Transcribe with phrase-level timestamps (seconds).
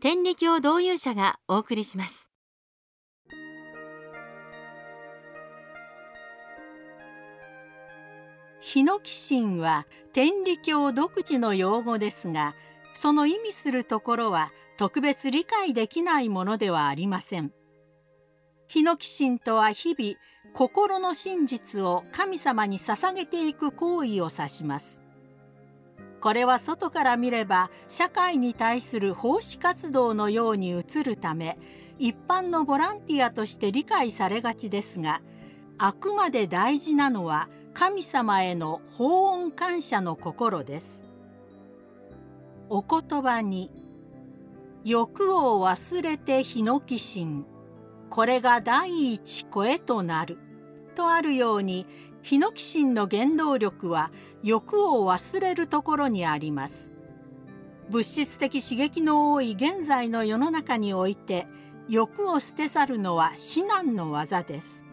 [0.00, 2.30] 天理教導遊者がお送りします
[8.60, 12.54] ヒノキシンは天理教独自の用語ですが
[12.94, 17.50] その意味するところは特別理解できないものではありません。
[18.68, 20.14] ヒノキシンとは日々
[20.54, 25.02] 心の真実を神様に捧げていく行為を指します。
[26.20, 31.58] これは外から見れば社会に対する奉仕活動のように映るため
[31.98, 35.22] 一般のボランティアとして理解されがちですが
[35.78, 41.04] あくまで大事なのは神様への法恩感謝の心です。
[42.68, 43.70] お言葉に
[44.84, 47.46] 「欲を忘れてヒノキ心
[48.10, 50.38] これが第一声となる」
[50.96, 51.86] とあるように
[52.22, 54.10] ヒノキ心の原動力は
[54.42, 56.92] 欲を忘れるところにあります。
[57.90, 61.46] 物質的刺激の多い現在の世の中において
[61.88, 64.84] 欲を捨て去るのは至難の業です。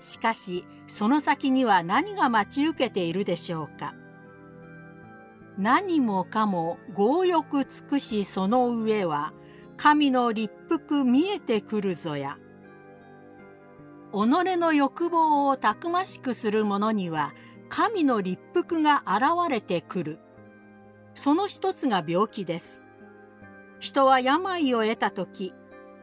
[0.00, 3.94] しかしその先には何が待ち受けているでしょうか。
[5.58, 9.34] 何もかも強欲尽くしその上は
[9.76, 12.38] 神の立腹見えてくるぞや。
[14.12, 14.16] 己
[14.56, 17.32] の欲望をたくましくする者には
[17.74, 20.18] 神の立腹が現れてくる。
[21.14, 22.84] その一つが病気です。
[23.80, 25.54] 人は病を得た時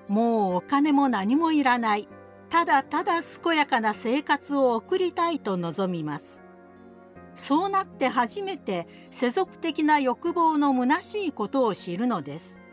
[0.08, 2.10] もうお金も何もいらない
[2.50, 6.44] ただただ健やかな生活を送りたいと望みます。
[7.36, 12.64] そうなって初めて世俗的な欲望の虚しいことを知るのです。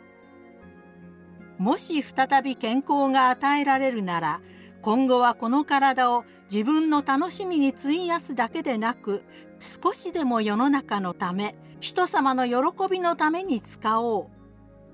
[1.59, 4.41] もし再び健康が与えられるなら
[4.81, 9.25] 今後はこの体を自分の楽しみに費やすだけでなく
[9.59, 14.37] 少しでも世の中のため人様の喜びのために使おう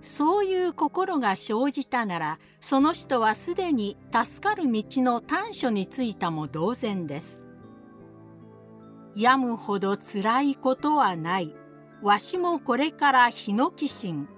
[0.03, 7.47] そういう心が生じたならその人はすでに助かる道の短所についたも同然です。
[9.15, 11.55] 病むほどつらいことはない。
[12.03, 14.29] わしもこれからヒノキ心。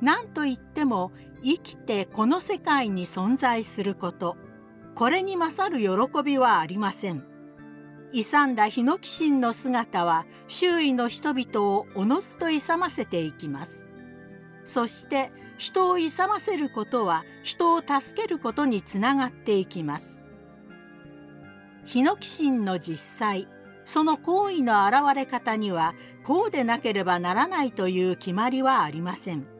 [0.00, 4.36] 何と言っても生きてこの世界に存在すること。
[4.94, 7.24] これに勝る喜びはありません。
[8.12, 13.88] 勇んだヒノキ心の姿は周囲の人々をおのずと勇ませていきます。
[14.64, 20.20] そして人を勇ませることは人を助けることにつながっていきます。
[21.86, 23.48] ヒノキ心の実際
[23.84, 25.94] その行為の現れ方には
[26.24, 29.53] こうでなければならないという決まりはありません。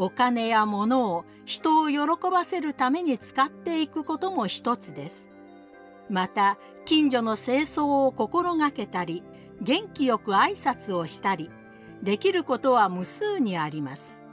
[0.00, 1.98] お金や物を人を喜
[2.30, 5.28] ばせるために使っていくことも一つです。
[6.08, 6.56] また
[6.86, 9.22] 近所の清掃を心がけたり
[9.60, 11.50] 元気よく挨拶をしたり
[12.02, 14.24] できることは無数にあります。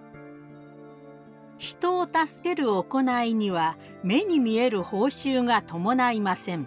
[1.57, 6.65] 人を助ける行いには目に見える報酬が伴いません。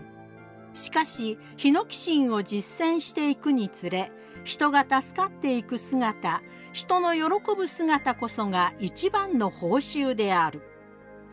[0.75, 4.13] しかしヒノキ心を実践していくにつれ
[4.45, 10.63] 人が助かっていく姿人の喜ぶ姿こそが一番の報酬である。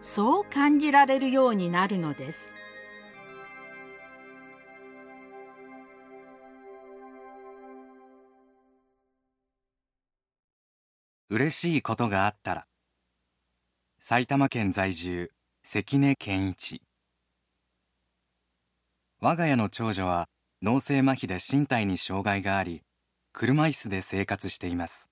[0.01, 2.53] そう感じられるようになるのです。
[11.29, 12.67] 嬉しいことがあったら
[13.99, 15.31] 埼玉県在住
[15.61, 16.81] 関根健一。
[19.19, 20.29] 我が家の長女は
[20.61, 22.83] 脳性麻痺で身体に障害があり
[23.33, 25.11] 車椅子で生活しています。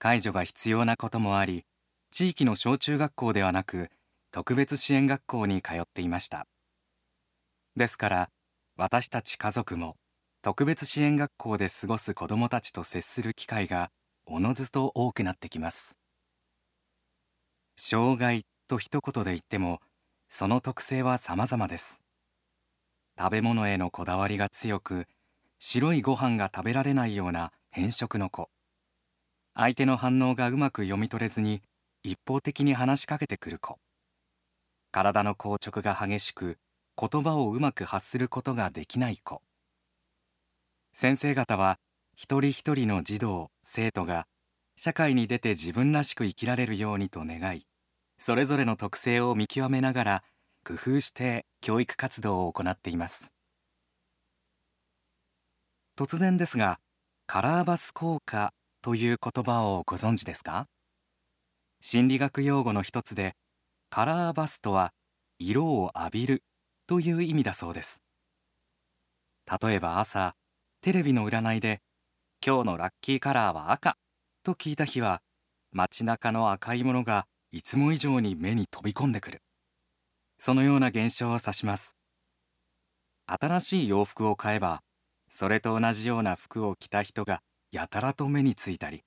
[0.00, 1.66] 介助が必要なこともあり
[2.10, 3.90] 地域の小中学校ではなく
[4.32, 6.46] 特別支援学校に通っていました。
[7.76, 8.30] ですから
[8.78, 9.96] 私たち家族も
[10.40, 13.90] 特別支援学校で過ごす子どもたちと接する機会が
[14.24, 15.98] おのずと多くなってきます。
[17.76, 19.82] 障害と一言で言っても
[20.30, 22.00] その特性は様々です。
[23.18, 25.06] 食べ物へのこだわりが強く
[25.58, 28.48] 白いご飯が食べられないような偏食の子。
[29.60, 31.60] 相手の反応がうまく読み取れずに
[32.02, 33.76] 一方的に話しかけてくる子。
[34.90, 36.56] 体の硬直が激しく
[36.98, 39.42] 言葉をうまく発することができない子。
[40.94, 41.78] 先生方は
[42.16, 44.26] 一人一人の児童生徒が
[44.76, 47.66] 社会に出て自分らしく生きられるようにと願い
[48.16, 50.24] それぞれの特性を見極めながら
[50.66, 53.34] 工夫して教育活動を行っています。
[55.98, 56.80] 突然ですが
[57.26, 60.66] カラーバス効果という言葉をご存知ですか？
[61.82, 63.34] 心理学用語の一つで
[63.90, 64.94] カラーバスとは
[65.38, 66.42] 色を浴びる
[66.86, 68.00] という意味だそうです。
[69.62, 70.34] 例えば朝
[70.80, 71.82] テレビの占いで
[72.44, 73.98] 今日のラッキーカラーは赤
[74.42, 75.20] と聞いた日は
[75.72, 79.42] 街中の赤いものがいつも以上に目に飛び込んでくる。
[80.38, 81.98] そのような現象を指します。
[83.26, 84.80] 新しい洋服を買えば
[85.28, 87.42] それと同じような服を着た人が
[87.72, 89.04] やたらと目についたり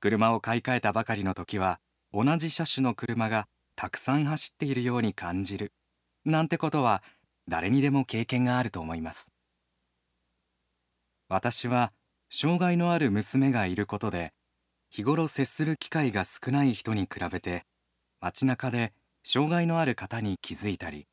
[0.00, 1.80] 車を買い替えたばかりの時は
[2.12, 3.46] 同じ車種の車が
[3.76, 5.72] たくさん走っているように感じる
[6.24, 7.02] なんてことは
[7.48, 9.32] 誰にでも経験があると思います。
[11.28, 11.92] 私は
[12.30, 14.32] 障害のある娘がいることで
[14.88, 17.64] 日頃接する機会が少ない人に比べて
[18.20, 21.06] 街中で障害のある方に気づいたり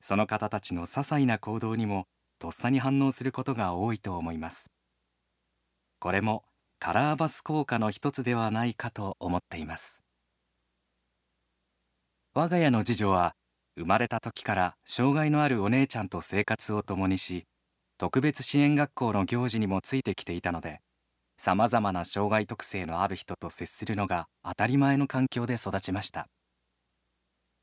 [0.00, 2.06] その方たちの些細な行動にも
[2.38, 4.73] とっさに反応することが多いと思います。
[6.04, 6.44] これも
[6.80, 10.04] カラーバス効果の一つではないかと思っています。
[12.34, 13.34] 我が家の次女は
[13.78, 17.46] 生まれた時から障害のあるお姉ちゃんと生活を共にし
[17.96, 20.82] 特別支援学校の行事にもついてきていたので
[21.38, 26.28] さまざまな障害特性のある人と接するのが当たり前の環境で育ちました。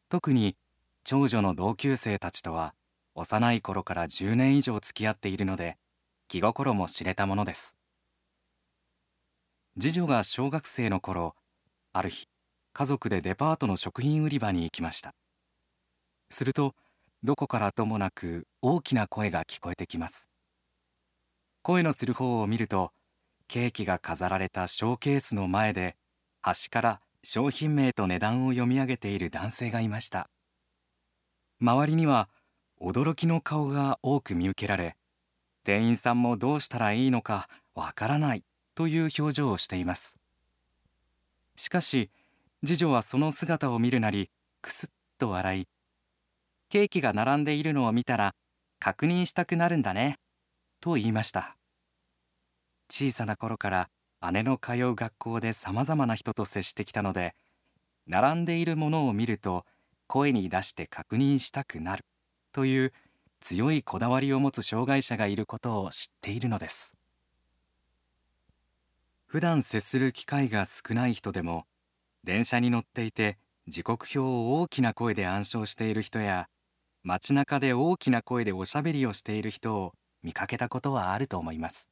[0.10, 0.56] 特に
[1.04, 2.74] 長女の同級生たちとは
[3.14, 5.78] 幼い頃から10年以上付き合っているので
[6.28, 7.76] 気心も知れたものです。
[9.80, 11.34] 次女が小学生の頃
[11.94, 12.28] ある日
[12.74, 15.14] 家族でデパートの食品売り場に行きました。
[16.30, 16.76] すると
[17.24, 20.30] どこからともなく大きな声が聞こえてきます。
[21.62, 22.92] 声のする方を見ると
[23.48, 25.96] ケーキが飾られたショーケースの前で
[26.42, 30.30] 端から商品名と値段を読み上げている男性がいました。
[31.62, 32.28] 周りには
[32.82, 34.98] 驚きの顔が多く見受けられ
[35.64, 38.44] 店員さんもどうしたらいいのかわからない。
[38.82, 40.18] という表情をしています。
[41.56, 42.10] しかし
[42.66, 44.90] 次女はその姿を見るなりくすっ
[45.20, 45.68] と笑い
[46.68, 48.34] ケーキが並んでいるのを見たら
[48.80, 50.18] 確認したくなるんだね
[50.80, 51.58] と言いました。
[52.90, 53.90] 小さな頃から
[54.32, 57.36] 姉の通う学校でさまざまな人と接してきたので
[58.08, 59.64] 並んでいるものを見ると
[60.08, 62.04] 声に出して確認したくなる
[62.52, 62.94] という
[63.42, 66.98] 強いこだわりを持つ障害者がいることを知っているのです。
[69.32, 71.64] 普段接する機会が少ない人でも
[72.26, 76.48] 電車に乗っていて時刻表を大きな声で暗唱している人や
[77.04, 81.90] 街中で大きな声でおしゃべりをしている人を見かけたことはあると思います。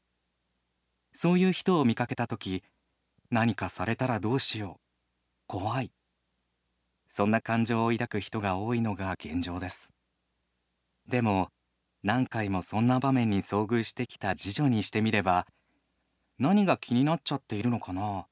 [1.13, 2.61] そういう人を見かけた時
[3.31, 4.81] 何かされたらどうしよう。
[5.47, 5.91] 怖い。
[7.07, 9.93] そんな感情を抱く人が多いのが現状です。
[11.07, 11.47] でも
[12.03, 15.47] 何回もそんな場面に遭遇してきた次女にしてみれば
[16.39, 18.25] 何が気になっちゃっているのかな？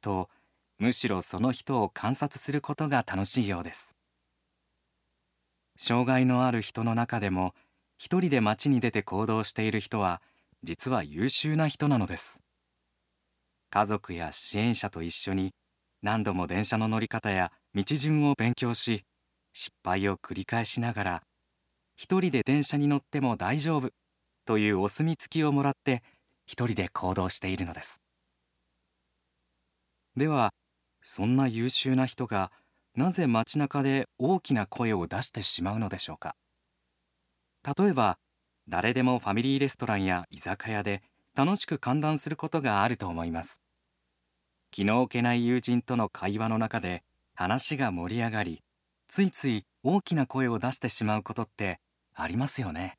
[0.00, 0.30] と
[0.78, 3.94] むしろその人を観察することが楽しいようです。
[5.76, 7.54] 障害のある人の中でも
[7.98, 10.22] 一人で街に出て行動している人は
[10.62, 12.40] 実は優秀な人なのです。
[13.70, 15.52] 家族や支援者と一緒に
[16.02, 19.04] 何度も電車の乗り方や道順を勉強し
[19.52, 21.22] 失敗を繰り返しながら
[21.96, 23.90] 一人で電車に乗っても大丈夫
[24.44, 26.02] というお墨付きをもらって
[26.52, 28.02] 一人で行動しているのです。
[30.18, 30.52] では
[31.02, 32.52] そんな優秀な人が
[32.94, 36.36] なぜ街中で大きな声を出してしまうのでしょうか。
[37.78, 38.18] 例えば
[38.68, 41.02] 誰でもファミリーレストランや居酒屋で
[41.34, 43.62] 楽しく歓談することがあると思います。
[44.70, 48.62] 気の置けない友人との会話の中で話が盛り上がり
[49.08, 51.80] ついつい大きな声を出してしまうことって
[52.14, 52.98] ありますよね。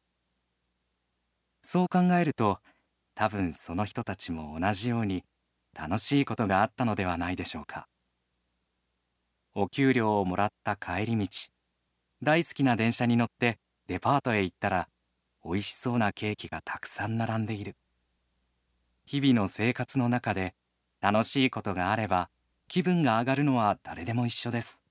[1.61, 2.59] そう考えると
[3.15, 5.23] 多分その人たちも同じように
[5.77, 7.87] 楽しいことがあったのではないでしょうか。
[9.55, 11.27] お給料をもらった帰り道
[12.23, 14.87] 大好きな電車に乗ってデパートへ行ったら
[15.45, 17.75] 美味しそうなケーキがたくさん並んでいる。
[19.05, 20.55] 日々の生活の中で
[21.01, 22.29] 楽しいことがあれば
[22.67, 24.83] 気分が上がるのは誰でも一緒です。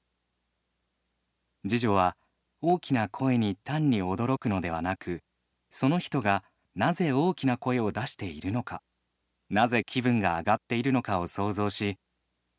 [1.66, 2.16] 次女は
[2.60, 5.22] 大きな声に単に驚くのではなく
[5.70, 8.82] その人がなぜ大きな声を出しているのか。
[9.50, 11.98] なぜ気分が上がっているのかを想像し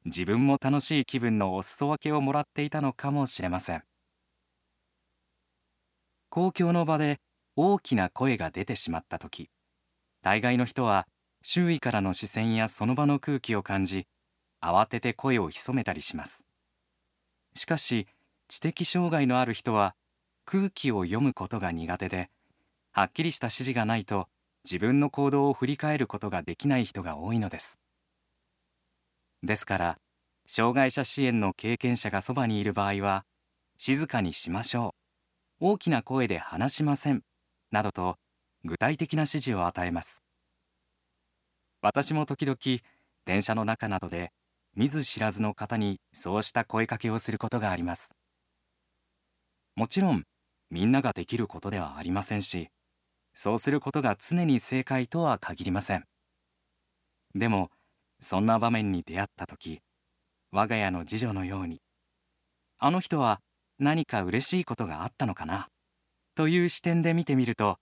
[0.06, 3.84] 自分も楽しい気分のお裾分けをもらっていたのかもしれません。
[6.30, 7.20] 公共の場で
[7.56, 9.50] 大きな声が出てしまった時
[10.22, 11.08] 大概の人は
[11.42, 14.08] 周囲からの視線やその場の空気を感じ
[14.62, 16.46] 慌てて声を潜めたりします。
[17.56, 18.08] しかし
[18.48, 19.96] 知的障害のある人は
[20.46, 22.30] 空気を読むことが苦手で
[22.96, 24.28] はっきりした指示がないと
[24.64, 27.80] 自分の行動を振り返ることができない人が多いのです。
[29.42, 29.98] ですから
[30.46, 33.26] 障害者支援の経験者がそばにいる場合は
[33.80, 34.94] 静かにしましょ
[35.60, 35.72] う。
[35.72, 37.24] 大きな声で話しません。
[37.72, 38.18] などと
[38.64, 40.22] 具体的な指示を与えます。
[41.82, 42.58] 私も時々
[43.26, 44.32] 電車の中などで
[44.76, 48.16] 見ず知らずの方にそうした声かけをすることがあります。
[49.76, 50.26] もちろん
[50.70, 52.70] みんなができることではありませんし
[53.34, 56.06] そうすることが常に正解とは限りません。
[57.36, 57.72] でも
[58.22, 59.82] そんな場面に出会った時
[60.52, 61.82] 我が家の次女のように
[62.78, 63.40] あの人は
[63.80, 65.68] 何か嬉しいことがあったのかな
[66.36, 67.78] という視点で見てみると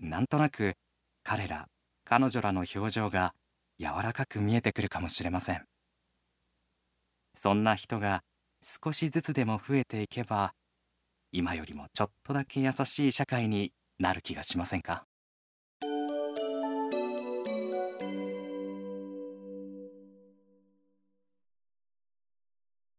[0.00, 0.74] なんとなく
[1.22, 1.66] 彼ら
[2.04, 3.34] 彼女らの表情が
[3.78, 5.64] 柔らかく見えてくるかもしれません。
[7.34, 8.22] そんな人が
[8.62, 10.54] 少しずつでも増えていけば
[11.30, 15.04] 今よりもちょっとだけ優しい社会になる気がしませんか？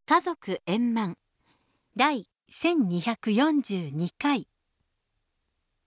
[0.05, 1.17] 家族円満。
[1.95, 4.47] 第1242回。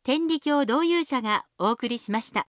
[0.04, 2.40] 天理教導遊者がお送りしました。